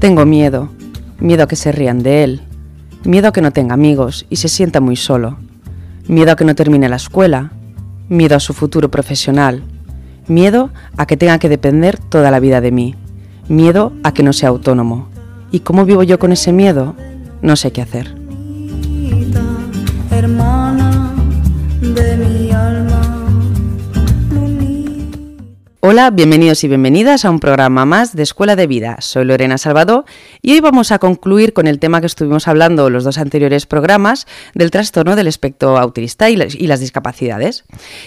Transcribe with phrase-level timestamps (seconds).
[0.00, 0.70] Tengo miedo,
[1.18, 2.40] miedo a que se rían de él,
[3.04, 5.36] miedo a que no tenga amigos y se sienta muy solo,
[6.08, 7.52] miedo a que no termine la escuela,
[8.08, 9.62] miedo a su futuro profesional,
[10.26, 12.94] miedo a que tenga que depender toda la vida de mí,
[13.48, 15.08] miedo a que no sea autónomo.
[15.52, 16.94] ¿Y cómo vivo yo con ese miedo?
[17.42, 18.19] No sé qué hacer.
[25.82, 28.98] Hola, bienvenidos y bienvenidas a un programa más de Escuela de Vida.
[29.00, 30.04] Soy Lorena Salvador
[30.42, 34.26] y hoy vamos a concluir con el tema que estuvimos hablando los dos anteriores programas
[34.54, 37.64] del trastorno del espectro autista y las, discapacidades.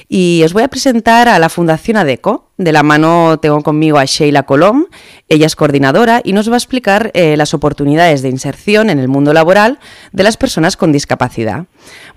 [0.07, 2.51] Y os voy a presentar a la Fundación ADECO.
[2.57, 4.85] De la mano tengo conmigo a Sheila Colom,
[5.27, 9.07] ella es coordinadora y nos va a explicar eh, las oportunidades de inserción en el
[9.07, 9.79] mundo laboral
[10.11, 11.65] de las personas con discapacidad.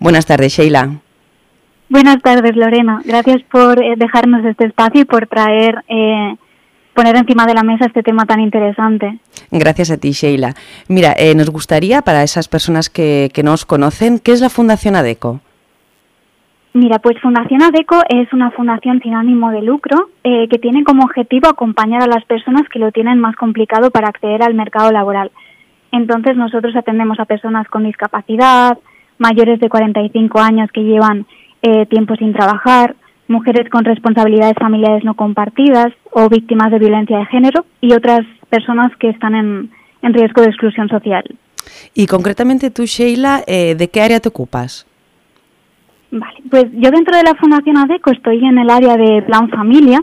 [0.00, 1.00] Buenas tardes, Sheila.
[1.88, 3.00] Buenas tardes, Lorena.
[3.04, 6.36] Gracias por eh, dejarnos este espacio y por traer, eh,
[6.94, 9.18] poner encima de la mesa este tema tan interesante.
[9.50, 10.54] Gracias a ti, Sheila.
[10.88, 14.50] Mira, eh, nos gustaría, para esas personas que, que no os conocen, ¿qué es la
[14.50, 15.40] Fundación ADECO?
[16.76, 21.04] Mira, pues Fundación ADECO es una fundación sin ánimo de lucro eh, que tiene como
[21.04, 25.30] objetivo acompañar a las personas que lo tienen más complicado para acceder al mercado laboral.
[25.90, 28.76] Entonces nosotros atendemos a personas con discapacidad,
[29.16, 31.24] mayores de 45 años que llevan
[31.66, 32.94] eh, tiempo sin trabajar,
[33.26, 38.94] mujeres con responsabilidades familiares no compartidas o víctimas de violencia de género y otras personas
[39.00, 39.70] que están en,
[40.02, 41.24] en riesgo de exclusión social.
[41.92, 44.86] Y concretamente tú, Sheila, eh, ¿de qué área te ocupas?
[46.12, 49.98] Vale, pues yo dentro de la Fundación ADECO estoy en el área de Plan Familia,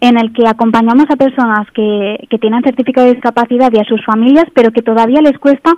[0.00, 4.02] en el que acompañamos a personas que, que tienen certificado de discapacidad y a sus
[4.06, 5.70] familias, pero que todavía les cuesta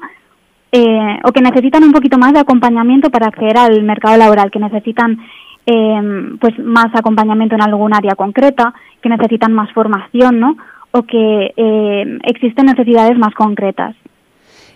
[0.73, 4.59] eh, o que necesitan un poquito más de acompañamiento para acceder al mercado laboral, que
[4.59, 5.19] necesitan
[5.67, 10.57] eh, pues más acompañamiento en algún área concreta, que necesitan más formación, ¿no?
[10.93, 13.97] O que eh, existen necesidades más concretas.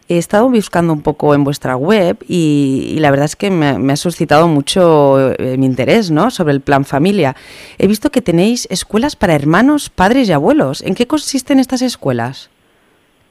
[0.09, 3.79] He estado buscando un poco en vuestra web y, y la verdad es que me,
[3.79, 6.33] me ha suscitado mucho eh, mi interés ¿no?
[6.33, 7.37] sobre el plan familia.
[7.79, 10.83] He visto que tenéis escuelas para hermanos, padres y abuelos.
[10.83, 12.51] ¿En qué consisten estas escuelas?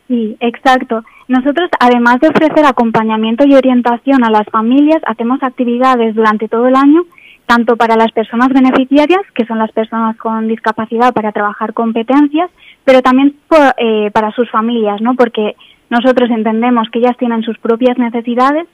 [0.10, 1.04] Sí, exacto.
[1.28, 6.76] Nosotros, además de ofrecer acompañamiento y orientación a las familias, hacemos actividades durante todo el
[6.76, 7.04] año,
[7.46, 12.50] tanto para las personas beneficiarias, que son las personas con discapacidad, para trabajar competencias,
[12.84, 15.14] pero también por, eh, para sus familias, ¿no?
[15.14, 15.56] Porque
[15.92, 18.68] nosotros entendemos que ellas tienen sus propias necesidades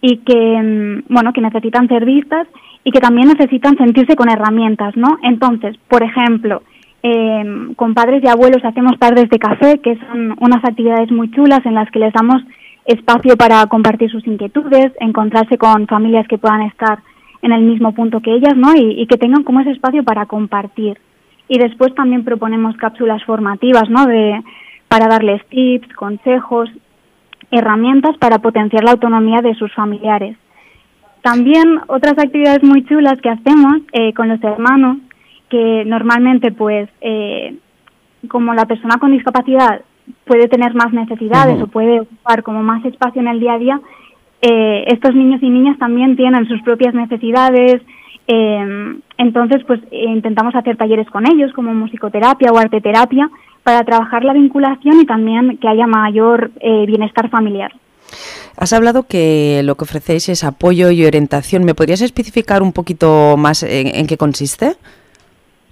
[0.00, 2.48] y que, mm, bueno, que necesitan ser vistas
[2.82, 5.18] y que también necesitan sentirse con herramientas, ¿no?
[5.22, 6.62] Entonces, por ejemplo,
[7.06, 7.44] eh,
[7.76, 11.74] con padres y abuelos hacemos tardes de café, que son unas actividades muy chulas en
[11.74, 12.42] las que les damos
[12.86, 17.00] espacio para compartir sus inquietudes, encontrarse con familias que puedan estar
[17.42, 18.74] en el mismo punto que ellas, ¿no?
[18.74, 20.98] Y, y que tengan como ese espacio para compartir.
[21.46, 24.06] Y después también proponemos cápsulas formativas, ¿no?
[24.06, 24.42] De,
[24.88, 26.70] para darles tips, consejos,
[27.50, 30.38] herramientas para potenciar la autonomía de sus familiares.
[31.20, 34.96] También otras actividades muy chulas que hacemos eh, con los hermanos,
[35.48, 37.56] que normalmente pues eh,
[38.28, 39.82] como la persona con discapacidad
[40.26, 43.80] puede tener más necesidades o puede ocupar como más espacio en el día a día,
[44.42, 47.80] eh, estos niños y niñas también tienen sus propias necesidades,
[48.26, 53.30] eh, entonces pues intentamos hacer talleres con ellos como musicoterapia o arteterapia
[53.62, 57.72] para trabajar la vinculación y también que haya mayor eh, bienestar familiar.
[58.56, 61.64] Has hablado que lo que ofrecéis es apoyo y orientación.
[61.64, 64.76] ¿Me podrías especificar un poquito más en, en qué consiste?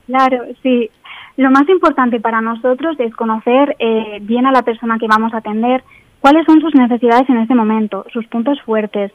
[0.07, 0.91] Claro, sí.
[1.37, 5.39] Lo más importante para nosotros es conocer eh, bien a la persona que vamos a
[5.39, 5.83] atender,
[6.21, 9.13] cuáles son sus necesidades en este momento, sus puntos fuertes,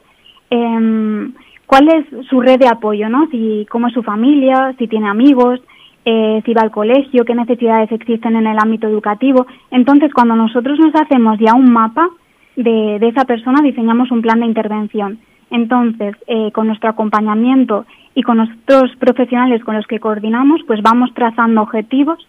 [0.49, 1.33] em,
[1.67, 3.27] cuál es su red de apoyo, ¿no?
[3.27, 5.59] Si cómo es su familia, si tiene amigos,
[6.05, 9.45] eh, si va al colegio, qué necesidades existen en el ámbito educativo.
[9.71, 12.09] Entonces, cuando nosotros nos hacemos ya un mapa
[12.55, 15.19] de, de esa persona, diseñamos un plan de intervención.
[15.49, 21.11] Entonces, eh, con nuestro acompañamiento y con nuestros profesionales con los que coordinamos, pues vamos
[21.13, 22.19] trazando objetivos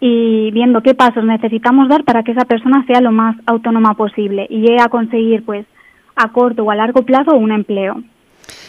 [0.00, 4.46] y viendo qué pasos necesitamos dar para que esa persona sea lo más autónoma posible
[4.48, 5.66] y llegue a conseguir, pues,
[6.14, 8.02] a corto o a largo plazo un empleo.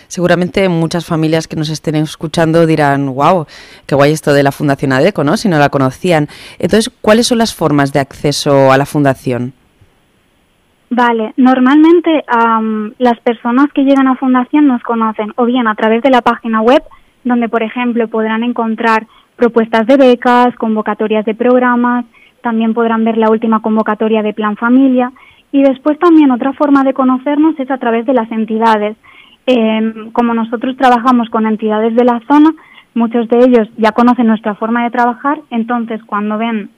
[0.07, 3.45] Seguramente muchas familias que nos estén escuchando dirán, wow,
[3.85, 5.37] qué guay esto de la Fundación ADECO, ¿no?
[5.37, 6.27] Si no la conocían.
[6.57, 9.53] Entonces, ¿cuáles son las formas de acceso a la fundación?
[10.91, 16.01] Vale, normalmente am, las personas que llegan a Fundación nos conocen o bien a través
[16.01, 16.81] de la página web,
[17.23, 19.05] donde por ejemplo podrán encontrar
[19.35, 22.05] propuestas de becas, convocatorias de programas,
[22.41, 25.11] también podrán ver la última convocatoria de Plan Familia
[25.51, 28.97] y después también otra forma de conocernos es a través de las entidades.
[29.45, 32.51] Em, como nosotros trabajamos con entidades de la zona,
[32.95, 36.69] muchos de ellos ya conocen nuestra forma de trabajar, entonces cuando ven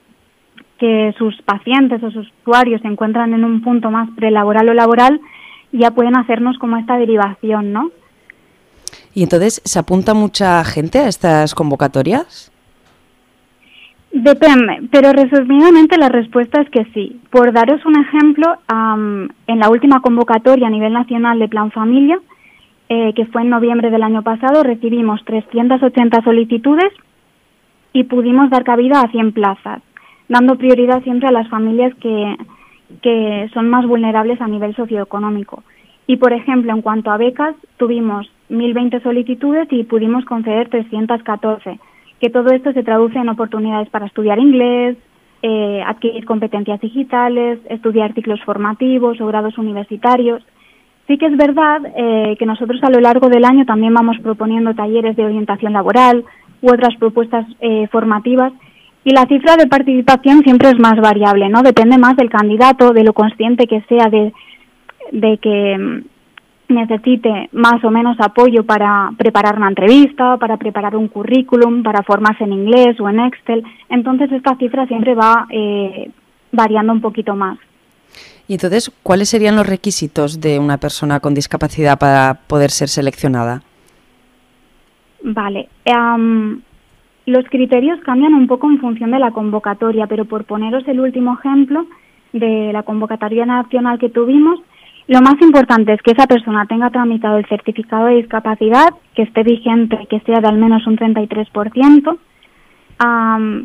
[0.82, 5.20] que sus pacientes o sus usuarios se encuentran en un punto más prelaboral o laboral,
[5.70, 7.92] ya pueden hacernos como esta derivación, ¿no?
[9.14, 12.50] ¿Y entonces se apunta mucha gente a estas convocatorias?
[14.10, 17.20] Depende, pero resumidamente la respuesta es que sí.
[17.30, 18.58] Por daros un ejemplo,
[19.46, 22.18] en la última convocatoria a nivel nacional de Plan Familia,
[22.88, 26.92] eh, que fue en noviembre del año pasado, recibimos 380 solicitudes
[27.92, 29.80] y pudimos dar cabida a 100 plazas,
[30.32, 32.36] dando prioridad siempre a las familias que,
[33.02, 35.62] que son más vulnerables a nivel socioeconómico.
[36.06, 41.78] Y, por ejemplo, en cuanto a becas, tuvimos 1.020 solicitudes y pudimos conceder 314,
[42.18, 44.96] que todo esto se traduce en oportunidades para estudiar inglés,
[45.42, 50.42] eh, adquirir competencias digitales, estudiar ciclos formativos o grados universitarios.
[51.08, 54.74] Sí que es verdad eh, que nosotros a lo largo del año también vamos proponiendo
[54.74, 56.24] talleres de orientación laboral
[56.62, 58.52] u otras propuestas eh, formativas
[59.04, 61.62] y la cifra de participación siempre es más variable, ¿no?
[61.62, 64.32] Depende más del candidato, de lo consciente que sea de,
[65.10, 71.08] de que mm, necesite más o menos apoyo para preparar una entrevista, para preparar un
[71.08, 73.64] currículum, para formarse en inglés o en Excel.
[73.88, 76.10] Entonces esta cifra siempre va eh,
[76.52, 77.58] variando un poquito más.
[78.46, 83.62] Y entonces, ¿cuáles serían los requisitos de una persona con discapacidad para poder ser seleccionada?
[85.22, 85.68] Vale.
[87.26, 91.34] Los criterios cambian un poco en función de la convocatoria, pero por poneros el último
[91.34, 91.86] ejemplo
[92.32, 94.60] de la convocatoria nacional que tuvimos,
[95.08, 99.42] lo más importante es que esa persona tenga tramitado el certificado de discapacidad, que esté
[99.42, 102.18] vigente, que sea de al menos un 33%,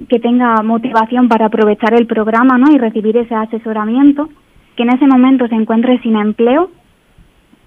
[0.09, 2.71] que tenga motivación para aprovechar el programa ¿no?
[2.71, 4.29] y recibir ese asesoramiento,
[4.75, 6.71] que en ese momento se encuentre sin empleo.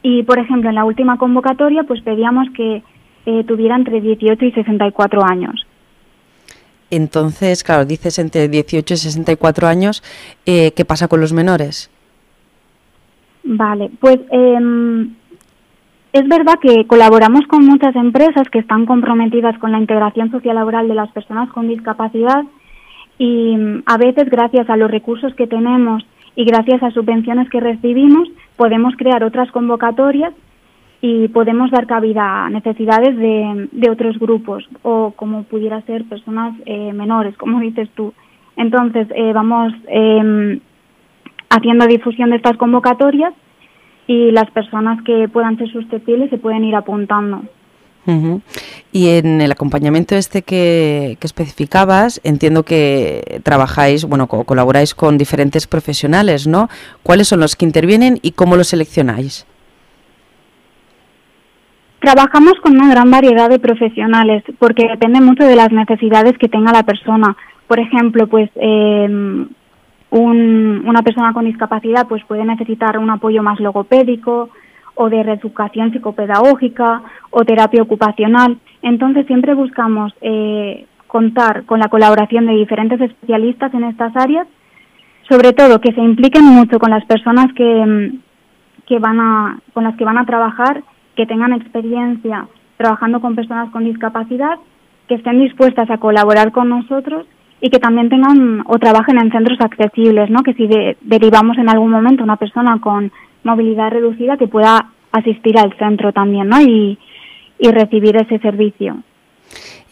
[0.03, 2.83] Y, por ejemplo, en la última convocatoria, pues pedíamos que
[3.27, 5.67] eh, tuviera entre 18 y 64 años.
[6.91, 10.03] Entonces, claro, dices entre 18 y 64 años,
[10.47, 11.91] eh, ¿qué pasa con los menores?
[13.45, 15.15] Vale, pues em,
[16.13, 20.95] es verdad que colaboramos con muchas empresas que están comprometidas con la integración sociolaboral de
[20.95, 22.45] las personas con discapacidad
[23.19, 26.05] y mm, a veces gracias a los recursos que tenemos
[26.35, 30.35] y gracias a subvenciones que recibimos podemos crear otras convocatorias
[31.02, 36.55] y podemos dar cabida a necesidades de, de otros grupos o como pudiera ser personas
[36.67, 38.12] eh, menores, como dices tú.
[38.56, 40.61] Entonces, eh, vamos eh,
[41.49, 43.32] haciendo difusión de estas convocatorias
[44.06, 47.43] y las personas que puedan ser susceptibles se pueden ir apuntando.
[48.93, 55.69] Y en el acompañamiento este que, que, especificabas, entiendo que trabajáis, bueno, colaboráis con diferentes
[55.69, 56.69] profesionales, ¿no?
[57.05, 59.47] ¿Cuáles son los que intervienen y cómo los seleccionáis?
[62.00, 66.73] Trabajamos con una gran variedad de profesionales porque depende mucho de las necesidades que tenga
[66.73, 67.37] la persona.
[67.67, 69.47] Por ejemplo, pues eh,
[70.11, 74.49] un, una persona con discapacidad pues puede necesitar un apoyo más logopédico
[74.94, 78.58] o de reeducación psicopedagógica o terapia ocupacional.
[78.81, 84.47] Entonces siempre buscamos eh, contar con la colaboración de diferentes especialistas en estas áreas,
[85.29, 88.12] sobre todo que se impliquen mucho con las personas que,
[88.87, 90.82] que van a, con las que van a trabajar
[91.21, 94.59] que tengan experiencia trabajando con personas con discapacidad,
[95.07, 97.27] que estén dispuestas a colaborar con nosotros
[97.61, 100.43] y que también tengan o trabajen en centros accesibles, ¿no?
[100.43, 100.67] Que si
[101.03, 103.12] derivamos en algún momento una persona con
[103.45, 106.59] movilidad reducida que pueda asistir al centro también, ¿no?
[106.62, 106.99] Y,
[107.59, 108.97] y recibir ese servicio.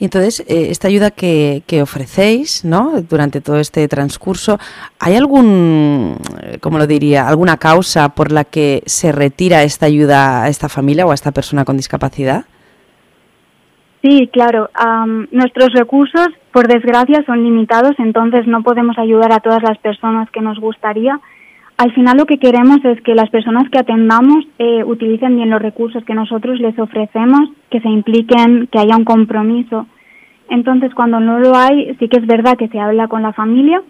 [0.00, 3.00] Y entonces, eh, esta ayuda que, que, ofrecéis, ¿no?
[3.02, 4.58] Durante todo este transcurso,
[5.00, 6.16] ¿hay algún,
[6.60, 11.04] como lo diría, alguna causa por la que se retira esta ayuda a esta familia
[11.04, 12.44] o a esta persona con discapacidad?
[14.02, 14.70] Sí, claro.
[15.32, 20.40] nuestros recursos, por desgracia, son limitados, entonces no podemos ayudar a todas las personas que
[20.40, 21.20] nos gustaría.
[21.78, 25.62] Al final lo que queremos es que las personas que atendamos eh, utilicen bien los
[25.62, 29.87] recursos que nosotros les ofrecemos, que se impliquen, que haya un compromiso.
[30.50, 33.80] Entonces, cuando no lo hay, sí que es verdad que se habla con la familia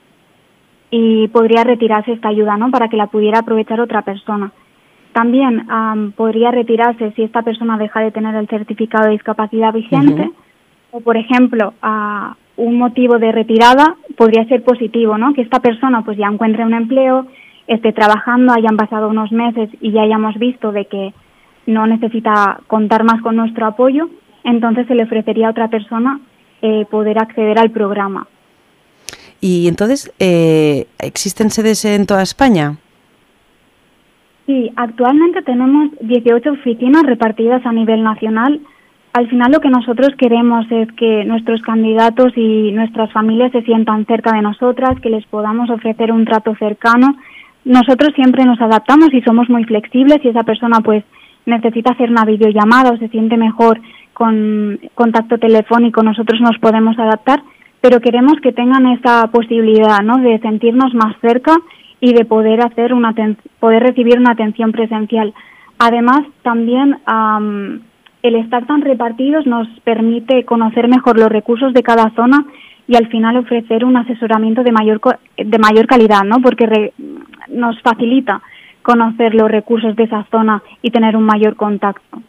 [0.90, 2.70] y podría retirarse esta ayuda, ¿no?
[2.70, 4.52] Para que la pudiera aprovechar otra persona.
[5.12, 5.66] También
[6.14, 10.30] podría retirarse si esta persona deja de tener el certificado de discapacidad vigente
[10.90, 11.72] o, por ejemplo,
[12.56, 15.32] un motivo de retirada podría ser positivo, ¿no?
[15.32, 17.26] Que esta persona pues ya encuentre un empleo,
[17.68, 21.14] esté trabajando, hayan pasado unos meses y ya hayamos visto de que
[21.66, 24.08] no necesita contar más con nuestro apoyo,
[24.42, 26.20] entonces se le ofrecería a otra persona
[26.62, 28.26] eh, poder acceder al programa.
[29.40, 32.78] Y entonces, eh, ¿existen sedes en toda España?
[34.46, 38.60] Sí, actualmente tenemos 18 oficinas repartidas a nivel nacional.
[39.12, 44.06] al final lo que nosotros queremos es que nuestros candidatos y nuestras familias se sientan
[44.06, 47.16] cerca de nosotras, que les podamos ofrecer un trato cercano.
[47.68, 50.22] Nosotros siempre nos adaptamos y somos muy flexibles.
[50.22, 51.04] Si esa persona pues
[51.44, 53.78] necesita hacer una videollamada o se siente mejor
[54.14, 57.42] con contacto telefónico, nosotros nos podemos adaptar,
[57.82, 60.16] pero queremos que tengan esa posibilidad, ¿no?
[60.16, 61.52] De sentirnos más cerca
[62.00, 63.14] y de poder hacer una
[63.60, 65.34] poder recibir una atención presencial.
[65.78, 66.96] Además, también
[68.22, 72.46] el estar tan repartidos nos permite conocer mejor los recursos de cada zona
[72.86, 75.00] y al final ofrecer un asesoramiento de mayor
[75.36, 76.38] de mayor calidad, ¿no?
[76.40, 76.92] Porque
[77.48, 78.42] nos facilita
[78.82, 82.22] conocer los recursos de esa zona y tener un mayor contacto.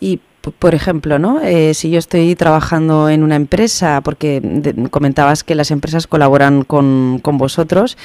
[0.00, 0.20] Y
[0.58, 1.40] por ejemplo, ¿no?
[1.40, 4.42] Eh, si yo estoy trabajando en una empresa, porque
[4.90, 7.96] comentabas que las empresas colaboran con, con vosotros,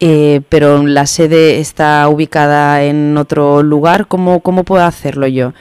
[0.00, 5.52] eh, pero la sede está ubicada en otro lugar, ¿cómo, cómo puedo hacerlo yo?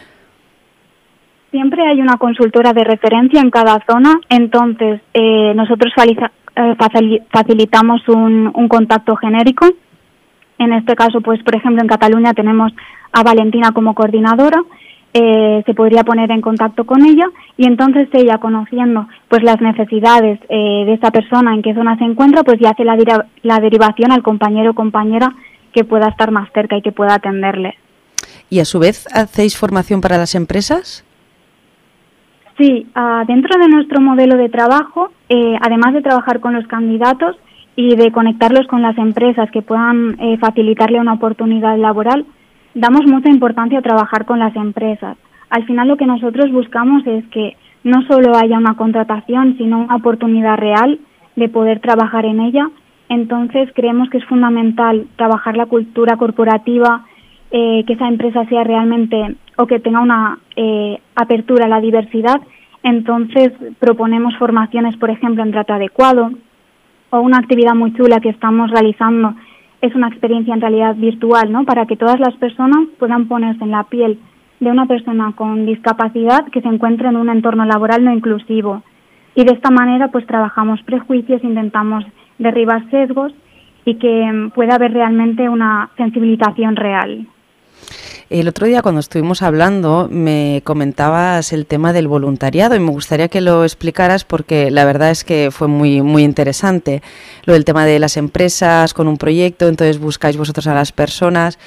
[1.52, 5.94] Siempre hay una consultora de referencia en cada zona, entonces eh, nosotros
[6.56, 6.76] eh,
[7.32, 9.68] facilitamos un, un contacto genérico.
[10.60, 12.72] En este caso, pues por ejemplo, en Cataluña tenemos
[13.12, 14.62] a Valentina como coordinadora,
[15.14, 17.26] eh, se podría poner en contacto con ella
[17.58, 22.44] y entonces ella conociendo pues las necesidades de esa persona en qué zona se encuentra
[22.44, 22.98] pues ya hace la,
[23.44, 25.36] la derivación al compañero o compañera
[25.74, 27.76] que pueda estar más cerca y que pueda atenderle.
[28.50, 31.04] ¿Y a su vez hacéis formación para las empresas?
[32.58, 37.36] Sí, uh, dentro de nuestro modelo de trabajo, eh, además de trabajar con los candidatos
[37.76, 42.26] y de conectarlos con las empresas que puedan eh, facilitarle una oportunidad laboral,
[42.74, 45.18] damos mucha importancia a trabajar con las empresas.
[45.50, 49.96] Al final lo que nosotros buscamos es que no solo haya una contratación, sino una
[49.96, 51.00] oportunidad real
[51.36, 52.70] de poder trabajar en ella.
[53.10, 57.06] Entonces creemos que es fundamental trabajar la cultura corporativa,
[57.52, 62.42] eh, que esa empresa sea realmente o que tenga una eh, apertura a la diversidad,
[62.82, 66.32] entonces proponemos formaciones, por ejemplo, en trato adecuado
[67.14, 69.36] o una actividad muy chula que estamos realizando
[69.82, 71.64] es una experiencia en realidad virtual, ¿no?
[71.64, 74.18] Para que todas las personas puedan ponerse en la piel
[74.60, 78.82] de una persona con discapacidad que se encuentre en un entorno laboral no inclusivo.
[79.36, 82.04] Y de esta manera, pues trabajamos prejuicios, intentamos
[82.40, 83.32] derribar sesgos
[83.86, 87.28] y que pueda haber realmente una sensibilización real.
[88.30, 93.28] El otro día cuando estuvimos hablando me comentabas el tema del voluntariado y me gustaría
[93.28, 97.02] que lo explicaras porque la verdad es que fue muy muy interesante
[97.46, 101.60] lo del tema de las empresas con un proyecto, entonces buscáis vosotros a las personas.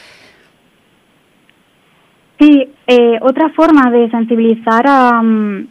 [2.38, 5.68] Sí, eh, otra forma de sensibilizar a, mm,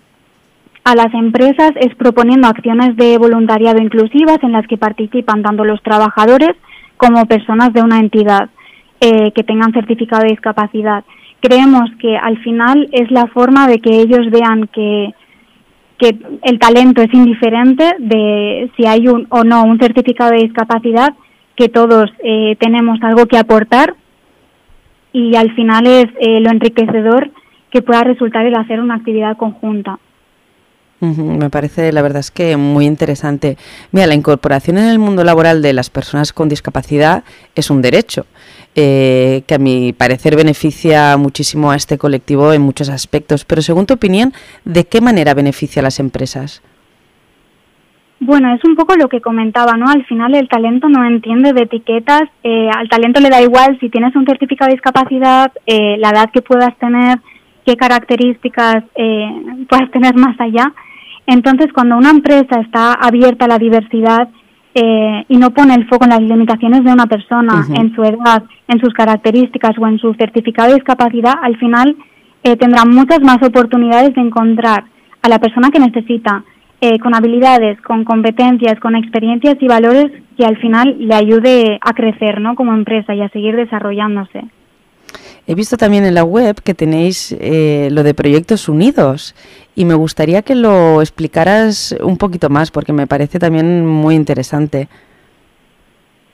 [0.83, 5.81] a las empresas es proponiendo acciones de voluntariado inclusivas en las que participan tanto los
[5.83, 6.55] trabajadores
[6.97, 8.49] como personas de una entidad.
[9.01, 11.03] Eh, que tengan certificado de discapacidad.
[11.41, 15.13] Creemos que al final es la forma de que ellos vean que,
[15.99, 21.13] el talento es indiferente de si hay un o no un certificado de discapacidad,
[21.55, 23.95] que todos eh, tenemos algo que aportar
[25.11, 27.31] y al final es eh, lo enriquecedor
[27.71, 29.99] que pueda resultar el hacer una actividad conjunta.
[31.01, 33.57] Me parece, la verdad es que muy interesante.
[33.91, 37.23] Mira, la incorporación en el mundo laboral de las personas con discapacidad
[37.53, 38.25] es un derecho
[38.75, 43.45] eh, que a mi parecer beneficia muchísimo a este colectivo en muchos aspectos.
[43.45, 44.33] Pero según tu opinión,
[44.65, 46.61] ¿de qué manera beneficia a las empresas?
[48.19, 49.87] Bueno, es un poco lo que comentaba, ¿no?
[49.87, 53.89] Al final el talento no entiende de etiquetas, eh, al talento le da igual si
[53.89, 57.19] tienes un certificado de discapacidad, eh, la edad que puedas tener,
[57.65, 60.73] qué características eh, puedas tener más allá.
[61.27, 64.29] Entonces, cuando una empresa está abierta a la diversidad,
[64.77, 68.43] eh, y no pone el foco en las limitaciones de una persona, en su edad,
[68.67, 71.95] en sus características o en su certificado de discapacidad, al final
[72.43, 74.83] eh, tendrá muchas más oportunidades de encontrar
[75.21, 76.43] a la persona que necesita,
[76.81, 81.93] eh, con habilidades, con competencias, con experiencias y valores que al final le ayude a
[81.93, 82.55] crecer ¿no?
[82.55, 84.43] como empresa y a seguir desarrollándose.
[85.47, 89.35] He visto también en la web que tenéis eh, lo de Proyectos Unidos
[89.75, 94.87] y me gustaría que lo explicaras un poquito más porque me parece también muy interesante.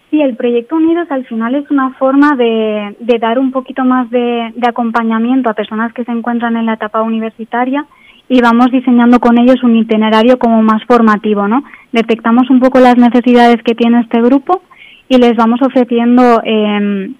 [0.09, 4.53] Sí, el Proyecto Unidos al final es una forma de, dar un poquito más de,
[4.65, 7.85] acompañamiento a personas que se encuentran en la etapa universitaria
[8.29, 11.63] y vamos diseñando con ellos un itinerario como más formativo, ¿no?
[11.91, 14.61] Detectamos un poco las necesidades que tiene este grupo
[15.09, 17.11] y les vamos ofreciendo eh,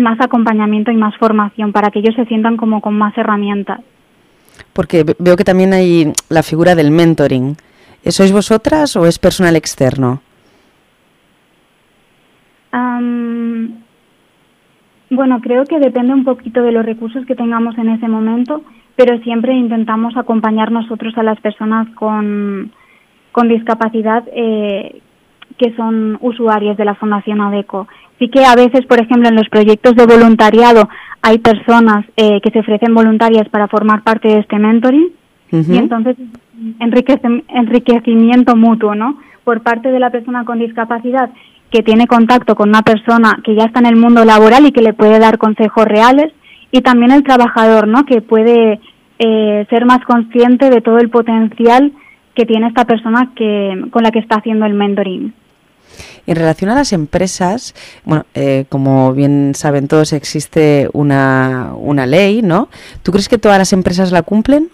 [0.00, 3.80] más acompañamiento y más formación para que ellos se sientan como con más herramientas.
[4.72, 7.56] Porque veo que también hay la figura del mentoring.
[8.06, 10.22] ¿Sois vosotras o es personal externo?
[15.10, 18.62] bueno, creo que depende un poquito de los recursos que tengamos en ese momento,
[18.96, 22.72] pero siempre intentamos acompañar nosotros a las personas con,
[23.32, 25.02] con discapacidad eh,
[25.58, 27.86] que son usuarios de la Fundación ADECO.
[28.20, 30.88] Sí que a veces, por ejemplo, en los proyectos de voluntariado
[31.22, 35.08] hay personas eh, que se ofrecen voluntarias para formar parte de este mentoring
[35.50, 36.16] y entonces
[36.78, 39.18] enriquecimiento mutuo, ¿no?
[39.42, 41.30] Por parte de la persona con discapacidad
[41.70, 44.82] que tiene contacto con una persona que ya está en el mundo laboral y que
[44.82, 46.32] le puede dar consejos reales
[46.70, 48.04] y también el trabajador, ¿no?
[48.04, 48.80] Que puede
[49.18, 51.92] eh, ser más consciente de todo el potencial
[52.34, 55.32] que tiene esta persona que, con la que está haciendo el mentoring.
[56.26, 62.42] En relación a las empresas, bueno, eh, como bien saben todos, existe una, una ley,
[62.42, 62.68] ¿no?
[63.02, 64.68] ¿Tú crees que todas las empresas la cumplen?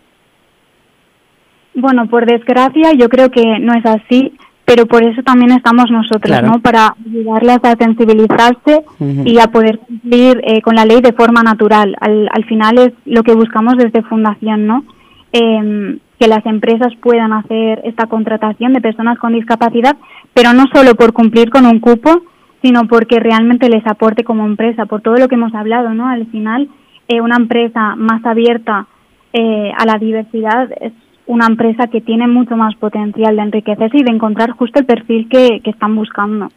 [1.75, 4.33] Bueno, por desgracia, yo creo que no es así,
[4.65, 6.61] pero por eso también estamos nosotros, ¿no?
[6.61, 8.85] Para ayudarles a sensibilizarse
[9.25, 11.95] y a poder cumplir eh, con la ley de forma natural.
[12.01, 14.85] Al, al final es lo que buscamos desde Fundación, ¿no?
[15.33, 19.97] Eh, que las empresas puedan hacer esta contratación de personas con discapacidad,
[20.33, 22.23] pero no solo por cumplir con un cupo,
[22.63, 26.09] sino porque realmente les aporte como empresa, por todo lo que hemos hablado, ¿no?
[26.09, 26.69] Al final,
[27.09, 28.87] eh, una empresa más abierta
[29.33, 30.93] eh, a la diversidad es
[31.27, 35.29] una empresa que tiene mucho más potencial de enriquecerse y de encontrar justo el perfil
[35.29, 36.49] que, que están buscando.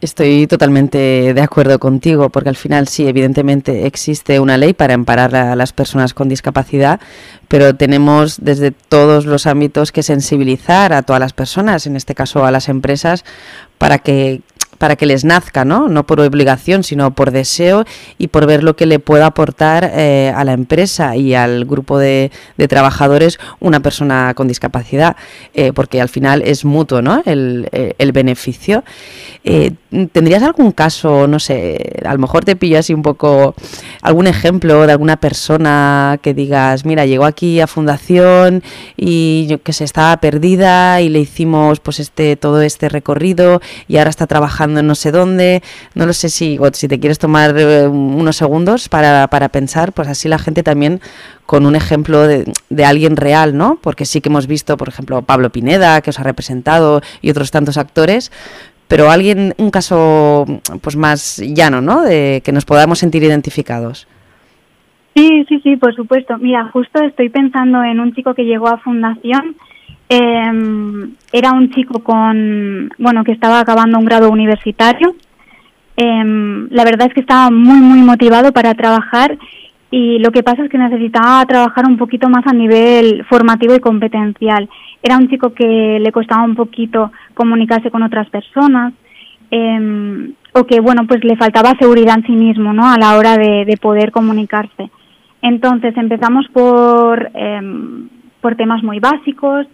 [0.00, 5.34] Estoy totalmente de acuerdo contigo, porque al final sí, evidentemente existe una ley para amparar
[5.34, 7.00] a las personas con discapacidad,
[7.48, 12.44] pero tenemos desde todos los ámbitos que sensibilizar a todas las personas, en este caso
[12.44, 13.24] a las empresas,
[13.78, 14.42] para que
[14.78, 15.88] para que les nazca, ¿no?
[15.88, 17.84] No por obligación, sino por deseo
[18.18, 21.98] y por ver lo que le pueda aportar eh, a la empresa y al grupo
[21.98, 22.30] de,
[22.68, 25.16] trabajadores una persona con discapacidad,
[25.54, 27.22] eh, porque al final es mutuo, ¿no?
[27.24, 28.82] El, eh, beneficio.
[30.12, 33.54] ¿Tendrías algún caso, no sé, a lo mejor te pillo así un poco,
[34.00, 38.62] algún ejemplo de alguna persona que digas, mira, llegó aquí a Fundación
[38.96, 44.10] y que se estaba perdida y le hicimos pues este todo este recorrido y ahora
[44.10, 45.62] está trabajando no sé dónde,
[45.94, 50.08] no lo sé si, si te quieres tomar eh, unos segundos para, para, pensar, pues
[50.08, 51.00] así la gente también
[51.46, 53.78] con un ejemplo de, de, alguien real, ¿no?
[53.80, 57.50] Porque sí que hemos visto, por ejemplo, Pablo Pineda, que os ha representado, y otros
[57.50, 58.32] tantos actores,
[58.88, 60.44] pero alguien, un caso
[60.80, 62.02] pues más llano, ¿no?
[62.02, 64.06] De que nos podamos sentir identificados.
[65.14, 66.36] Sí, sí, sí, por supuesto.
[66.38, 69.56] Mira, justo estoy pensando en un chico que llegó a Fundación
[70.08, 75.14] eh, era un chico con, bueno, que estaba acabando un grado universitario.
[75.96, 79.36] Eh, la verdad es que estaba muy, muy motivado para trabajar
[79.90, 83.80] y lo que pasa es que necesitaba trabajar un poquito más a nivel formativo y
[83.80, 84.68] competencial.
[85.02, 88.92] Era un chico que le costaba un poquito comunicarse con otras personas
[89.50, 92.88] eh, o que, bueno, pues le faltaba seguridad en sí mismo, ¿no?
[92.88, 94.90] A la hora de, de poder comunicarse.
[95.42, 97.30] Entonces empezamos por,
[98.40, 99.66] por temas muy básicos,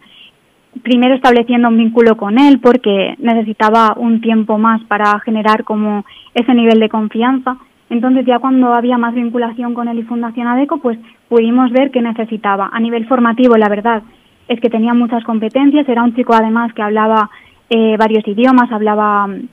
[0.82, 6.04] primero estableciendo un vínculo con él porque necesitaba un tiempo más para generar como
[6.34, 7.56] ese nivel de confianza.
[7.90, 12.00] Entonces ya cuando había más vinculación con él y Fundación ADECO, pues pudimos ver que
[12.00, 12.70] necesitaba.
[12.72, 14.02] A nivel formativo, la verdad,
[14.48, 15.86] es que tenía muchas competencias.
[15.88, 17.28] Era un chico además que hablaba
[17.68, 19.48] eh, varios idiomas, hablaba mm,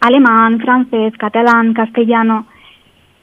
[0.00, 2.46] alemán, francés, catalán, castellano.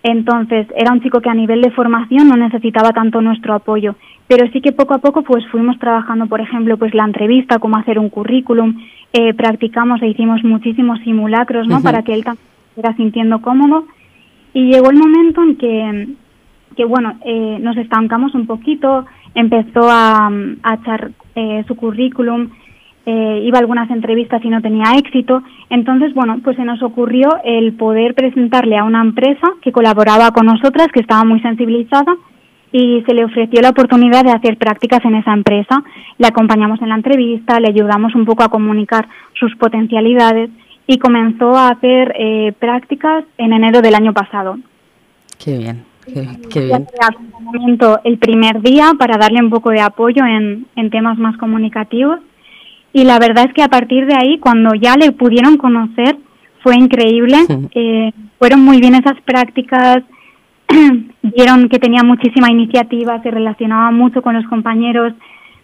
[0.08, 3.96] Entonces era un chico que a nivel de formación no necesitaba tanto nuestro apoyo
[4.28, 7.78] pero sí que poco a poco pues fuimos trabajando, por ejemplo, pues la entrevista, cómo
[7.78, 8.78] hacer un currículum,
[9.14, 11.82] eh, practicamos e hicimos muchísimos simulacros, ¿no?
[11.82, 13.86] Para que él también estuviera sintiendo cómodo
[14.54, 16.08] y llegó el momento en que,
[16.76, 20.30] que bueno, eh, nos estancamos un poquito, empezó a,
[20.64, 22.50] a echar eh, su currículum,
[23.10, 25.42] eh, iba a algunas entrevistas y no tenía éxito.
[25.70, 30.46] Entonces, bueno, pues se nos ocurrió el poder presentarle a una empresa que colaboraba con
[30.46, 32.18] nosotras, que estaba muy sensibilizada,
[32.74, 35.82] y se le ofreció la oportunidad de hacer prácticas en esa empresa.
[36.18, 39.08] Le acompañamos en la entrevista, le ayudamos un poco a comunicar
[39.40, 40.50] sus potencialidades
[40.86, 44.58] y comenzó a hacer eh, prácticas en enero del año pasado.
[45.40, 45.86] Qué bien,
[46.50, 46.88] qué, bien.
[47.02, 52.20] Acompañamiento el primer día para darle un poco de apoyo en, en temas más comunicativos
[52.94, 56.18] y la verdad es que a partir de ahí, cuando ya le pudieron conocer,
[56.64, 57.38] fue increíble.
[57.74, 60.04] Eh, fueron muy bien esas prácticas,
[61.22, 65.14] vieron que tenía muchísima iniciativa, se relacionaba mucho con los compañeros.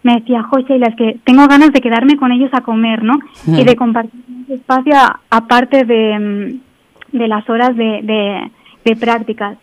[0.02, 3.18] Me decía, José, las que tengo ganas de quedarme con ellos a comer, ¿no?
[3.46, 4.94] Y de compartir ese espacio
[5.30, 8.50] aparte de, mm, de las horas de, de,
[8.84, 9.56] de prácticas.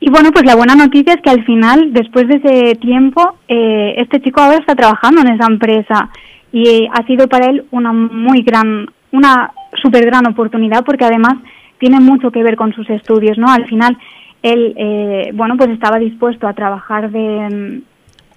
[0.00, 3.94] Y bueno, pues la buena noticia es que al final, después de ese tiempo, eh,
[3.96, 6.10] este chico ahora está trabajando en esa empresa
[6.52, 11.34] y ha sido para él una muy gran, una súper gran oportunidad porque además
[11.78, 13.50] tiene mucho que ver con sus estudios, ¿no?
[13.50, 13.96] Al final
[14.42, 17.82] él, eh, bueno, pues estaba dispuesto a trabajar de,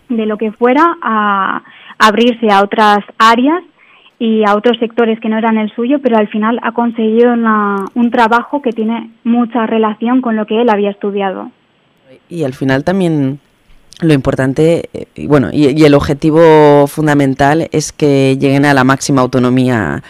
[0.09, 1.63] de lo que fuera a
[1.97, 3.63] abrirse a otras áreas
[4.19, 8.11] y a otros sectores que no eran el suyo, pero al final ha conseguido un
[8.11, 11.49] trabajo que tiene mucha relación con lo que él había estudiado.
[12.29, 13.39] Y al final también
[13.99, 20.01] lo importante, eh, bueno, y, el objetivo fundamental es que lleguen a la máxima autonomía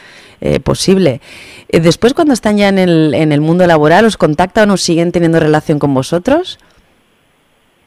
[0.43, 1.21] eh, posible.
[1.69, 5.11] Eh, después, cuando están ya en el, en el mundo laboral, ¿os contactan o siguen
[5.11, 6.57] teniendo relación con vosotros?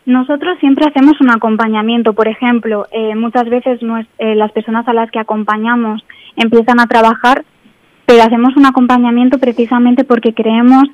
[0.07, 2.13] Nosotros siempre hacemos un acompañamiento.
[2.13, 3.81] Por ejemplo, eh, muchas veces
[4.19, 6.05] las personas a las que acompañamos
[6.37, 7.45] empiezan a trabajar,
[8.07, 10.85] pero hacemos un acompañamiento precisamente porque creemos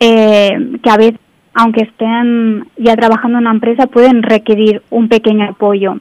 [0.00, 1.20] que a veces,
[1.54, 5.96] aunque estén ya trabajando en una empresa, pueden requerir un pequeño apoyo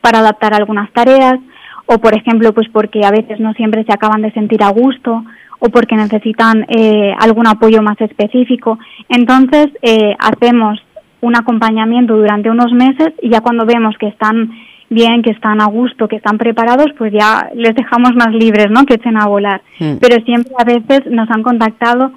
[0.00, 1.38] para adaptar algunas tareas
[1.86, 5.24] o, por ejemplo, pues porque a veces no siempre se acaban de sentir a gusto
[5.58, 6.66] o porque necesitan
[7.18, 8.78] algún apoyo más específico.
[9.08, 9.66] Entonces,
[10.18, 10.78] hacemos
[11.20, 14.50] un acompañamiento durante unos meses y ya cuando vemos que están
[14.90, 18.84] bien, que están a gusto, que están preparados, pues ya les dejamos más libres, ¿no?
[18.86, 19.62] Que echen a volar.
[19.80, 19.96] Hmm.
[20.00, 22.12] Pero siempre a veces nos han contactado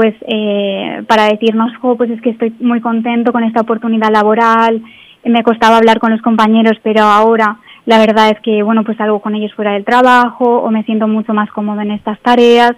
[0.00, 4.82] pues eh, para decirnos, jo, pues es que estoy muy contento con esta oportunidad laboral,
[5.26, 9.20] me costaba hablar con los compañeros, pero ahora la verdad es que, bueno, pues salgo
[9.20, 12.72] con ellos fuera del trabajo o me siento mucho más cómodo en estas tareas.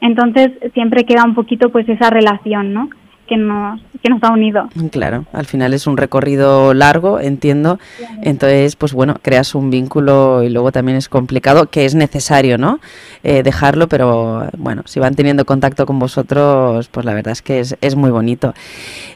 [0.00, 2.90] Entonces siempre queda un poquito pues esa relación, ¿no?
[3.28, 4.68] Que nos, que nos ha unido.
[4.90, 7.78] Claro, al final es un recorrido largo, entiendo.
[8.22, 12.80] Entonces, pues bueno, creas un vínculo y luego también es complicado, que es necesario, ¿no?
[13.22, 17.60] Eh, dejarlo, pero bueno, si van teniendo contacto con vosotros, pues la verdad es que
[17.60, 18.54] es, es muy bonito.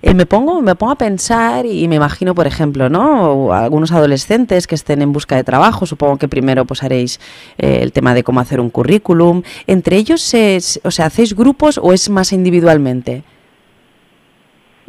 [0.03, 3.53] Eh, me, pongo, me pongo a pensar y me imagino, por ejemplo, ¿no?
[3.53, 7.19] Algunos adolescentes que estén en busca de trabajo, supongo que primero pues haréis
[7.59, 9.43] eh, el tema de cómo hacer un currículum.
[9.67, 10.35] ¿Entre ellos,
[10.85, 13.25] o sea, hacéis grupos o es más individualmente?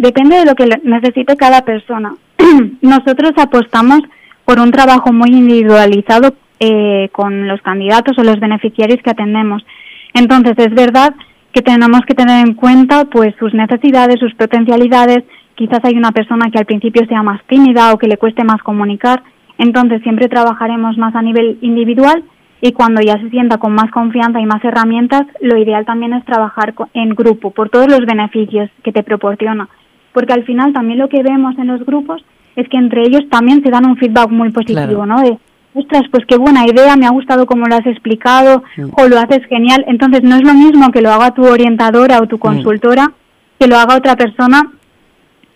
[0.03, 2.13] Depende de lo que necesite cada persona.
[2.81, 4.01] Nosotros apostamos
[4.43, 9.65] por un trabajo muy individualizado eh, con los candidatos o los beneficiarios que atendemos.
[10.13, 11.15] Entonces, es verdad
[11.53, 15.23] que tenemos que tener en cuenta pues sus necesidades, sus potencialidades.
[15.55, 18.61] Quizás hay una persona que al principio sea más tímida o que le cueste más
[18.61, 19.23] comunicar.
[19.57, 22.25] Entonces, siempre trabajaremos más a nivel individual
[22.59, 26.25] y cuando ya se sienta con más confianza y más herramientas, lo ideal también es
[26.25, 29.69] trabajar en grupo por todos los beneficios que te proporciona
[30.13, 32.23] porque al final también lo que vemos en los grupos
[32.55, 35.21] es que entre ellos también se dan un feedback muy positivo, ¿no?
[35.21, 35.37] De,
[35.73, 38.63] ostras, pues qué buena idea, me ha gustado cómo lo has explicado,
[38.95, 39.83] o lo haces genial.
[39.87, 43.11] Entonces no es lo mismo que lo haga tu orientadora o tu consultora,
[43.59, 44.71] que lo haga otra persona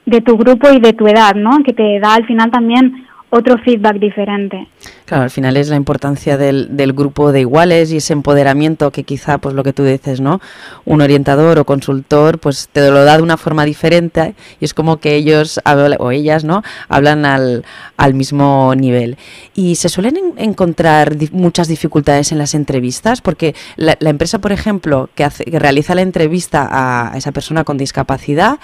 [0.05, 1.59] de tu grupo y de tu edad, ¿no?
[1.63, 4.67] Que te da al final también otro feedback diferente.
[5.05, 9.03] Claro, al final es la importancia del, del, grupo de iguales y ese empoderamiento que
[9.03, 10.39] quizá, pues lo que tú dices, ¿no?
[10.85, 14.97] Un orientador o consultor, pues te lo da de una forma diferente y es como
[14.97, 15.59] que ellos
[15.99, 16.63] o ellas, ¿no?
[16.87, 17.65] Hablan al,
[17.97, 19.17] al mismo nivel.
[19.53, 25.09] Y se suelen encontrar muchas dificultades en las entrevistas porque la, la empresa, por ejemplo,
[25.15, 28.59] que, hace, que realiza la entrevista a esa persona con discapacidad,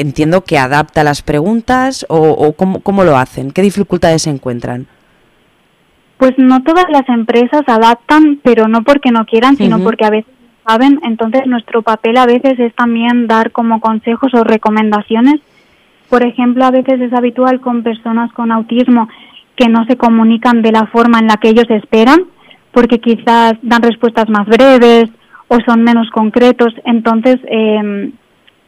[0.00, 4.86] entiendo que adapta las preguntas o, cómo, lo hacen, qué dificultades se encuentran.
[6.18, 10.32] Pues no todas las empresas adaptan, pero no porque no quieran, sino porque a veces
[10.66, 11.00] saben.
[11.04, 15.40] Entonces nuestro papel a veces es también dar como consejos o recomendaciones.
[16.08, 19.08] Por ejemplo, a veces es habitual con personas con autismo
[19.54, 22.20] que no se comunican de la forma en la que ellos esperan,
[22.72, 25.10] porque quizás dan respuestas más breves
[25.48, 26.72] o son menos concretos.
[26.84, 28.12] Entonces, eh,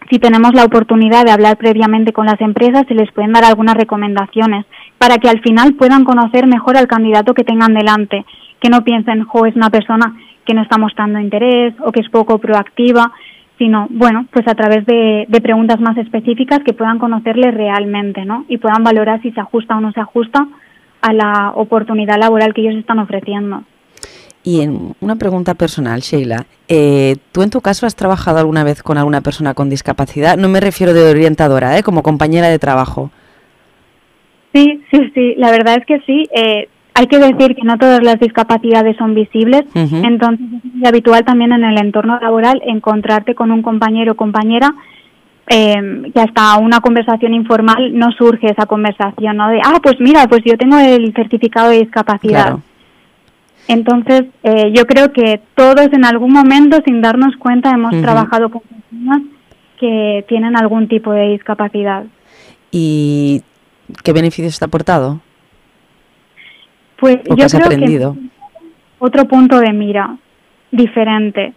[0.08, 3.74] si tenemos la oportunidad de hablar previamente con las empresas, se les pueden dar algunas
[3.74, 4.66] recomendaciones
[4.98, 8.24] para que al final puedan conocer mejor al candidato que tengan delante,
[8.60, 12.08] que no piensen, jo, es una persona que no está mostrando interés o que es
[12.08, 13.12] poco proactiva,
[13.58, 18.46] sino, bueno, pues a través de, preguntas más específicas que puedan conocerle realmente, ¿no?
[18.48, 20.48] Y puedan valorar si se ajusta o no se ajusta
[21.02, 23.62] a la oportunidad laboral que ellos están ofreciendo.
[24.42, 28.82] Y en una pregunta personal, Sheila, eh, ¿tú en tu caso has trabajado alguna vez
[28.82, 30.38] con alguna persona con discapacidad?
[30.38, 31.82] No me refiero de orientadora, ¿eh?
[31.82, 33.10] como compañera de trabajo.
[34.54, 36.26] Sí, sí, sí, la verdad es que sí.
[36.34, 41.52] Eh, hay que decir que no todas las discapacidades son visibles, entonces es habitual también
[41.52, 44.74] en el entorno laboral encontrarte con un compañero o compañera
[45.48, 49.48] eh, que hasta una conversación informal no surge esa conversación, ¿no?
[49.48, 52.58] De, ah, pues mira, pues yo tengo el certificado de discapacidad.
[53.68, 58.62] Entonces, eh, yo creo que todos en algún momento, sin darnos cuenta, hemos trabajado con
[58.62, 59.22] personas
[59.78, 62.04] que tienen algún tipo de discapacidad.
[62.70, 63.42] ¿Y
[64.02, 65.20] qué beneficios te ha aportado?
[66.98, 68.14] Pues yo creo aprendido?
[68.14, 68.20] que
[68.98, 70.16] otro punto de mira
[70.70, 71.54] diferente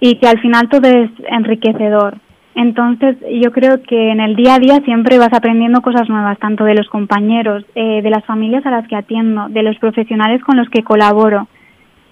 [0.00, 2.18] y que al final todo es enriquecedor.
[2.56, 6.64] Entonces, yo creo que en el día a día siempre vas aprendiendo cosas nuevas, tanto
[6.64, 10.56] de los compañeros, eh, de las familias a las que atiendo, de los profesionales con
[10.56, 11.48] los que colaboro.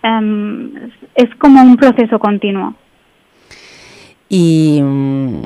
[0.03, 0.71] Em,
[1.15, 2.75] es como un proceso continuo.
[4.29, 5.43] Y mm,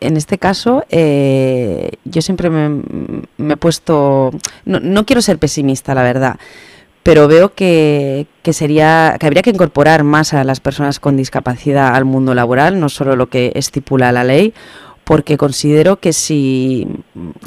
[0.00, 4.30] en este caso, eh, yo siempre me, he puesto,
[4.64, 6.36] no, no, quiero ser pesimista, la verdad,
[7.02, 11.94] pero veo que, que, sería, que habría que incorporar más a las personas con discapacidad
[11.94, 14.54] al mundo laboral, no solo lo que estipula la ley,
[15.04, 16.86] porque considero que si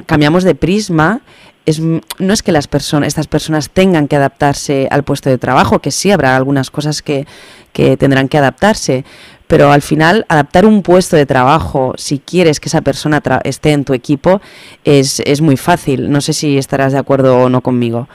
[0.06, 1.22] cambiamos de prisma,
[1.66, 5.80] es, no es que las personas, estas personas tengan que adaptarse al puesto de trabajo,
[5.80, 7.26] que sí habrá algunas cosas que,
[7.74, 9.06] que tendrán que adaptarse,
[9.48, 13.86] pero al final adaptar un puesto de trabajo, si quieres que esa persona esté en
[13.86, 14.42] tu equipo,
[14.84, 16.12] es, es muy fácil.
[16.12, 18.08] No sé si estarás de acuerdo o no conmigo.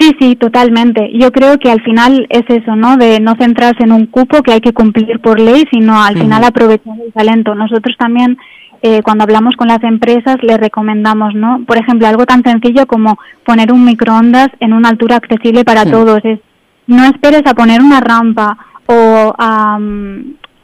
[0.00, 1.10] Sí, sí, totalmente.
[1.12, 2.96] Yo creo que al final es eso, ¿no?
[2.96, 6.42] De no centrarse en un cupo que hay que cumplir por ley, sino al final
[6.42, 7.54] aprovechar el talento.
[7.54, 8.38] Nosotros también,
[8.80, 11.64] eh, cuando hablamos con las empresas, les recomendamos, ¿no?
[11.66, 16.20] Por ejemplo, algo tan sencillo como poner un microondas en una altura accesible para todos.
[16.24, 16.40] Es,
[16.86, 19.78] no esperes a poner una rampa o a,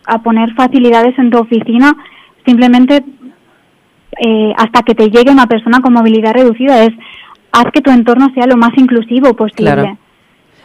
[0.07, 1.95] a poner facilidades en tu oficina,
[2.47, 3.05] simplemente
[4.19, 6.85] eh, hasta que te llegue una persona con movilidad reducida.
[6.85, 6.95] Es
[7.57, 9.99] haz que tu entorno sea lo más inclusivo posible.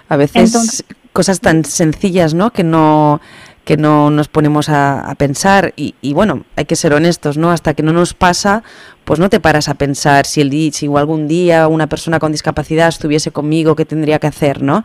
[0.09, 2.51] A veces cosas tan sencillas, ¿no?
[2.51, 3.21] Que no
[3.63, 7.51] que no nos ponemos a, pensar y, bueno, hay que ser honestos, ¿no?
[7.51, 8.63] Hasta que no nos pasa,
[9.05, 12.87] pues no te paras a pensar si, el, si algún día una persona con discapacidad
[12.87, 14.83] estuviese conmigo, ¿qué tendría que hacer, no?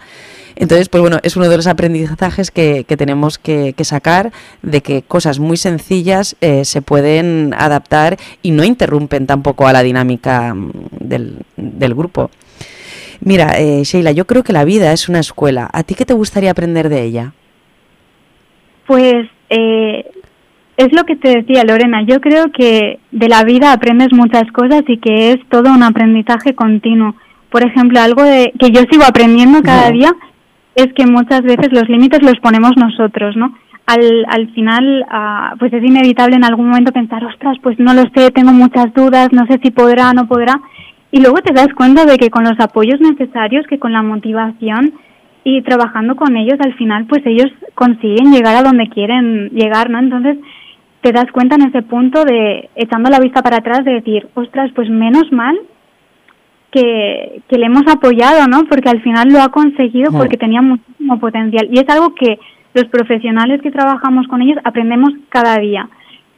[0.57, 5.39] Entonces, pues bueno, es uno de los aprendizajes que, tenemos que, sacar de que cosas
[5.39, 11.39] muy sencillas eh, se pueden adaptar y no interrumpen tampoco a la dinámica mm, del,
[11.57, 12.31] del grupo.
[13.21, 15.69] Mira, eh, Sheila, yo creo que la vida es una escuela.
[15.73, 17.33] ¿A ti qué te gustaría aprender de ella?
[18.87, 20.05] Pues eh,
[20.77, 24.83] es lo que te decía Lorena, yo creo que de la vida aprendes muchas cosas
[24.87, 27.15] y que es todo un aprendizaje continuo.
[27.51, 30.13] Por ejemplo, algo de, que yo sigo aprendiendo cada día
[30.75, 33.57] es que muchas veces los límites los ponemos nosotros, ¿no?
[33.87, 38.03] Al, al final, ah, pues es inevitable en algún momento pensar, ostras, pues no lo
[38.15, 40.61] sé, tengo muchas dudas, no sé si podrá, no podrá.
[41.13, 44.93] Y luego te das cuenta de que con los apoyos necesarios, que con la motivación,
[45.49, 50.01] y trabajando con ellos al final pues ellos consiguen llegar a donde quieren llegar, ¿no?
[50.01, 50.39] Entonces
[51.03, 54.73] te das cuenta en ese punto de echando la vista para atrás de decir, ostras,
[54.75, 55.57] pues menos mal
[56.73, 58.65] que, que le hemos apoyado, ¿no?
[58.69, 62.41] Porque al final lo ha conseguido porque tenía muchísimo potencial y es algo que
[62.75, 65.89] los profesionales que trabajamos con ellos aprendemos cada día,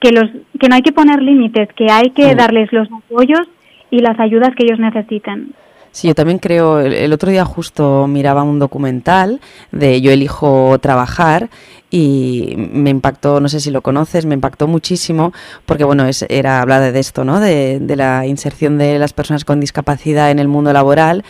[0.01, 0.29] que los
[0.61, 3.49] que no hay que poner límites, que hay que darles los apoyos
[3.91, 5.55] y las ayudas que ellos necesiten.
[5.99, 9.41] Sí, yo también creo, el, otro día justo miraba un documental
[9.73, 11.51] de Yo elijo trabajar
[11.91, 15.33] y me impactó, no sé si lo conoces, me impactó muchísimo
[15.67, 17.41] porque bueno, es, era hablar de esto, ¿no?
[17.41, 21.25] De, la inserción de las personas con discapacidad en el mundo laboral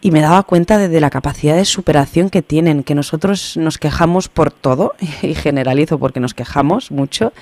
[0.00, 4.30] y me daba cuenta de, la capacidad de superación que tienen, que nosotros nos quejamos
[4.30, 7.34] por todo, y generalizo porque nos quejamos mucho,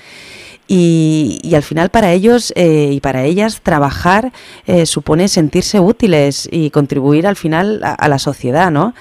[0.67, 4.31] y, al final para ellos eh, y para ellas trabajar
[4.65, 8.93] eh, supone sentirse útiles y contribuir al final a, la sociedad, ¿no?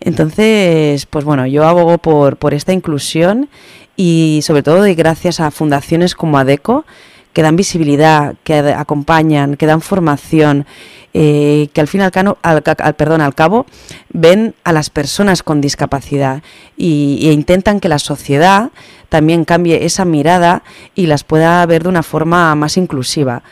[0.00, 3.48] Entonces, pues bueno, yo abogo por, por esta inclusión
[3.96, 6.84] y sobre todo y gracias a fundaciones como ADECO
[7.32, 10.66] que dan visibilidad, que acompañan, que dan formación,
[11.14, 12.12] eh, que al fin al,
[12.42, 13.66] al, perdón, al cabo
[14.12, 16.42] ven a las personas con discapacidad
[16.76, 18.70] y, e intentan que la sociedad
[19.08, 20.62] también cambie esa mirada
[20.94, 23.42] y las pueda ver de una forma más inclusiva.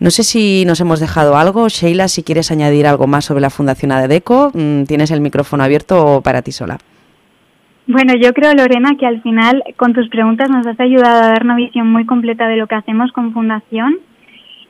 [0.00, 1.68] No sé si nos hemos dejado algo.
[1.68, 6.20] Sheila, si quieres añadir algo más sobre la Fundación ADECO, mm, tienes el micrófono abierto
[6.22, 6.78] para ti sola.
[7.90, 11.42] Bueno, yo creo, Lorena, que al final con tus preguntas nos has ayudado a dar
[11.42, 13.96] una visión muy completa de lo que hacemos con Fundación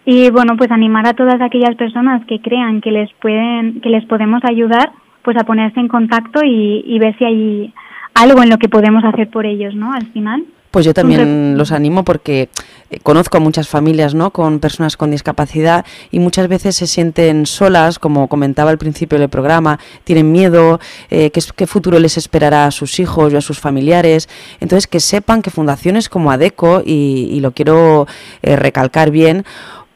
[0.05, 4.05] y bueno, pues animar a todas aquellas personas que crean que les pueden, que les
[4.07, 7.75] podemos ayudar, pues a ponerse en contacto y, y ver si hay
[8.15, 9.93] algo en lo que podemos hacer por ellos, ¿no?
[9.93, 10.45] Al final.
[10.79, 12.51] Pues yo también los animo porque
[12.91, 14.31] eh, conozco a muchas familias ¿no?
[14.31, 19.29] con personas con discapacidad y muchas veces se sienten solas, como comentaba al principio del
[19.29, 20.79] programa, tienen miedo,
[21.11, 24.29] eh, qué, futuro les esperará a sus hijos o a sus familiares.
[24.61, 28.07] Entonces, que sepan que fundaciones como ADECO, y, lo quiero
[28.43, 29.45] eh, recalcar bien,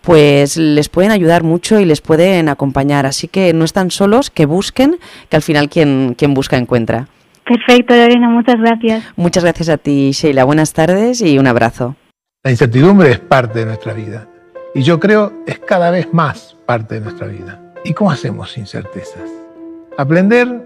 [0.01, 3.07] pues les pueden ayudar mucho y les pueden acompañar.
[3.07, 7.07] Así que no están solos, que busquen, que al final quien, quien busca encuentra.
[7.45, 9.05] Perfecto, Lorena, muchas gracias.
[9.17, 10.45] Muchas gracias a ti, Sheila.
[10.45, 11.97] Buenas tardes y un abrazo.
[12.45, 14.29] La incertidumbre es parte de nuestra vida
[14.75, 17.61] y yo creo es cada vez más parte de nuestra vida.
[17.85, 19.31] ¿Y cómo hacemos sin certezas?
[19.99, 20.63] Aprender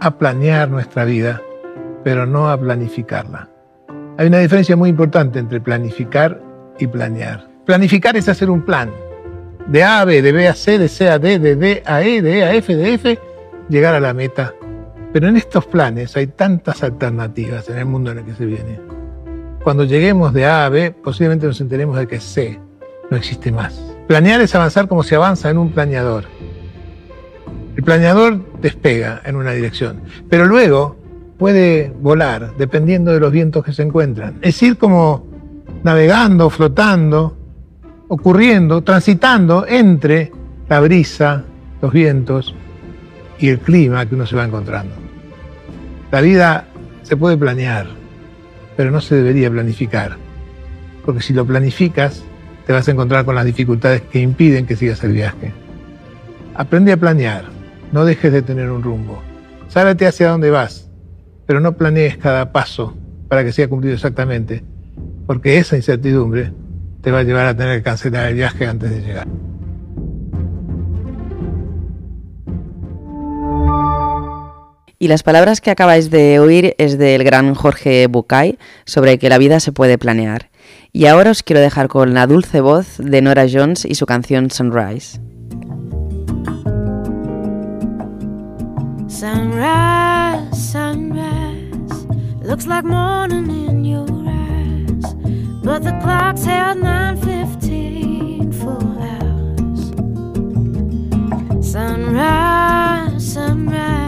[0.00, 1.40] a planear nuestra vida,
[2.02, 3.48] pero no a planificarla.
[4.16, 6.40] Hay una diferencia muy importante entre planificar
[6.78, 7.46] y planear.
[7.64, 8.90] Planificar es hacer un plan.
[9.66, 12.02] De A a B, de B a C, de C a D, de D a
[12.02, 13.18] E, de E a F, de F,
[13.68, 14.54] llegar a la meta.
[15.12, 18.78] Pero en estos planes hay tantas alternativas en el mundo en el que se viene.
[19.62, 22.60] Cuando lleguemos de A a B, posiblemente nos enteremos de que C
[23.10, 23.80] no existe más.
[24.06, 26.24] Planear es avanzar como se avanza en un planeador.
[27.76, 30.96] El planeador despega en una dirección, pero luego
[31.38, 34.38] puede volar dependiendo de los vientos que se encuentran.
[34.42, 35.26] Es ir como
[35.84, 37.36] navegando, flotando,
[38.08, 40.32] ocurriendo, transitando entre
[40.68, 41.44] la brisa,
[41.80, 42.54] los vientos
[43.38, 44.94] y el clima que uno se va encontrando.
[46.10, 46.66] La vida
[47.02, 47.86] se puede planear,
[48.76, 50.16] pero no se debería planificar,
[51.04, 52.22] porque si lo planificas,
[52.66, 55.52] te vas a encontrar con las dificultades que impiden que sigas el viaje.
[56.54, 57.44] Aprende a planear,
[57.92, 59.22] no dejes de tener un rumbo.
[59.68, 60.90] Sábete hacia dónde vas,
[61.46, 62.96] pero no planees cada paso
[63.28, 64.62] para que sea cumplido exactamente,
[65.26, 66.52] porque esa incertidumbre
[67.00, 69.26] te va a llevar a tener que cancelar el viaje antes de llegar.
[75.00, 79.38] Y las palabras que acabáis de oír es del gran Jorge Bucay sobre que la
[79.38, 80.50] vida se puede planear.
[80.92, 84.50] Y ahora os quiero dejar con la dulce voz de Nora Jones y su canción
[84.50, 85.20] Sunrise.
[89.06, 92.06] Sunrise, sunrise,
[92.42, 95.14] looks like morning in your eyes,
[95.62, 99.92] but the clock's held 9:15 for hours.
[101.64, 104.07] Sunrise, sunrise,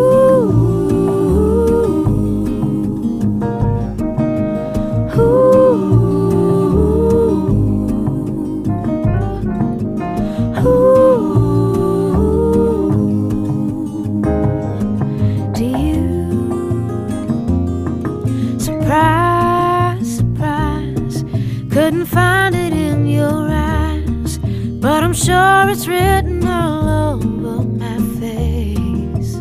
[21.91, 24.37] Couldn't find it in your eyes,
[24.79, 29.33] but I'm sure it's written all over my face.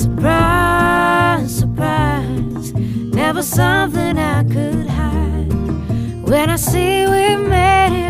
[0.00, 5.52] Surprise, surprise, never something I could hide.
[6.22, 8.05] When I see we made it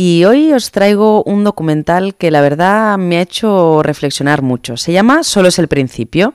[0.00, 4.76] Y hoy os traigo un documental que la verdad me ha hecho reflexionar mucho.
[4.76, 6.34] Se llama Solo es el principio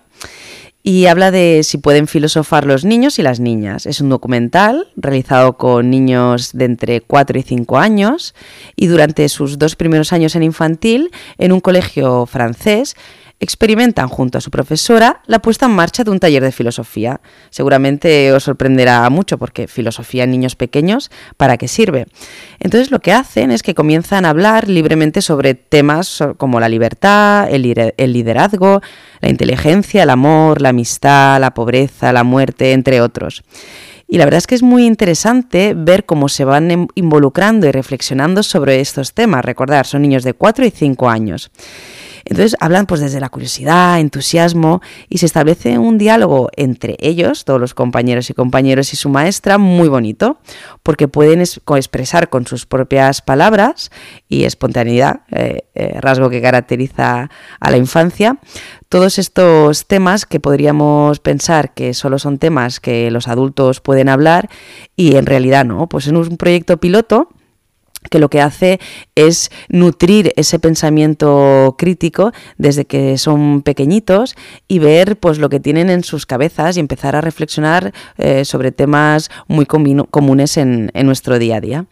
[0.84, 3.86] y habla de si pueden filosofar los niños y las niñas.
[3.86, 8.36] Es un documental realizado con niños de entre 4 y 5 años
[8.76, 12.98] y durante sus dos primeros años en infantil en un colegio francés
[13.44, 17.22] experimentan junto a su profesora la puesta en marcha de un taller de filosofía.
[17.50, 22.08] Seguramente os sorprenderá mucho porque filosofía en niños pequeños, ¿para qué sirve?
[22.60, 27.48] Entonces lo que hacen es que comienzan a hablar libremente sobre temas como la libertad,
[27.50, 28.82] el liderazgo,
[29.22, 33.44] la inteligencia, el amor, la amistad, la pobreza, la muerte, entre otros.
[34.08, 37.72] Y la verdad es que es muy interesante ver cómo se van em, involucrando y
[37.72, 39.44] reflexionando sobre estos temas.
[39.44, 41.50] Recordar, son niños de 4 y 5 años.
[42.26, 47.60] Entonces hablan pues desde la curiosidad, entusiasmo y se establece un diálogo entre ellos, todos
[47.60, 50.38] los compañeros y compañeros y su maestra, muy bonito,
[50.84, 53.92] porque pueden expresar con sus propias palabras
[54.30, 58.38] y espontaneidad, eh, eh, rasgo que caracteriza a la infancia,
[58.90, 64.50] todos estos temas que podríamos pensar que solo son temas que los adultos pueden hablar
[64.96, 67.30] y en realidad no, pues en un proyecto piloto
[68.10, 68.80] que lo que hace
[69.16, 74.36] es nutrir ese pensamiento crítico desde que son pequeñitos
[74.68, 78.72] y ver pues lo que tienen en sus cabezas y empezar a reflexionar eh, sobre
[78.72, 81.86] temas muy comunes en nuestro día a día.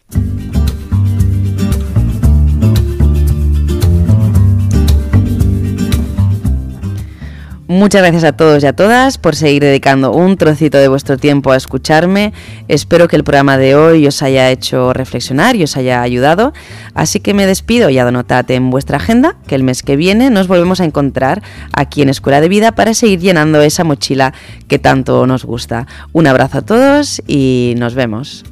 [7.72, 11.54] Muchas gracias a todos y a todas por seguir dedicando un trocito de vuestro tiempo
[11.54, 12.34] a escucharme.
[12.68, 16.52] Espero que el programa de hoy os haya hecho reflexionar y os haya ayudado.
[16.96, 20.50] Así que me despido y anotad en vuestra agenda que el mes que viene nos
[20.50, 24.34] volvemos a encontrar aquí en Escuela de Vida para seguir llenando esa mochila
[24.68, 25.88] que tanto nos gusta.
[26.12, 28.44] Un abrazo a todos y nos vemos.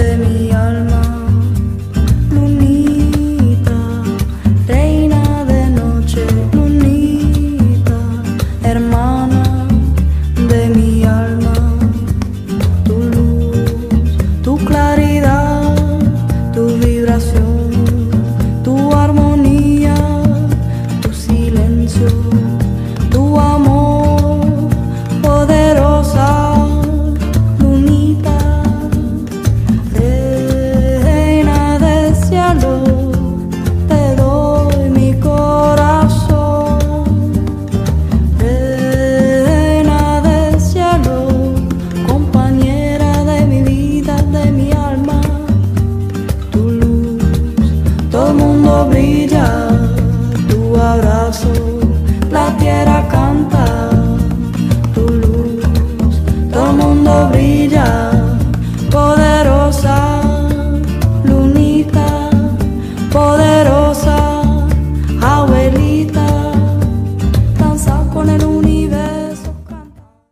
[0.00, 0.99] Brilla